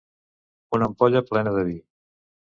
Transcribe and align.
Una 0.77 0.87
ampolla 0.87 1.21
plena 1.33 1.53
de 1.59 1.65
vi. 1.67 1.77